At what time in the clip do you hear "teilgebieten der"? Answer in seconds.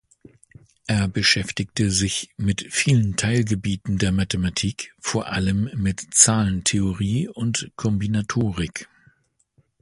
3.17-4.11